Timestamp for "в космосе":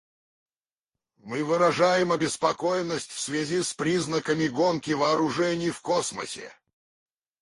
5.69-6.51